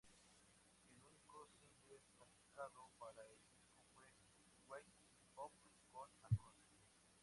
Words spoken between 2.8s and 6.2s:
para el disco fue "Wake It Up" con